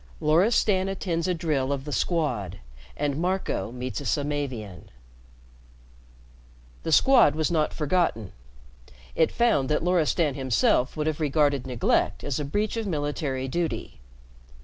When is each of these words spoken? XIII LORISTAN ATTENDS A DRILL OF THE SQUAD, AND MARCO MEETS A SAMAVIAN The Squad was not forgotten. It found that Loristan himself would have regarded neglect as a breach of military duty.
XIII 0.17 0.27
LORISTAN 0.29 0.89
ATTENDS 0.89 1.27
A 1.27 1.35
DRILL 1.35 1.71
OF 1.71 1.85
THE 1.85 1.91
SQUAD, 1.93 2.57
AND 2.97 3.17
MARCO 3.21 3.71
MEETS 3.71 4.01
A 4.01 4.05
SAMAVIAN 4.07 4.89
The 6.81 6.91
Squad 6.91 7.35
was 7.35 7.51
not 7.51 7.71
forgotten. 7.71 8.31
It 9.13 9.31
found 9.31 9.69
that 9.69 9.83
Loristan 9.83 10.33
himself 10.33 10.97
would 10.97 11.05
have 11.05 11.19
regarded 11.19 11.67
neglect 11.67 12.23
as 12.23 12.39
a 12.39 12.45
breach 12.45 12.77
of 12.77 12.87
military 12.87 13.47
duty. 13.47 13.99